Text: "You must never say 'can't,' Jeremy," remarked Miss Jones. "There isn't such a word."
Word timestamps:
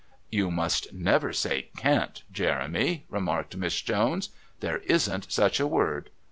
"You 0.31 0.49
must 0.49 0.91
never 0.95 1.31
say 1.31 1.69
'can't,' 1.77 2.23
Jeremy," 2.31 3.05
remarked 3.07 3.55
Miss 3.55 3.79
Jones. 3.81 4.29
"There 4.59 4.77
isn't 4.79 5.31
such 5.31 5.59
a 5.59 5.67
word." 5.67 6.09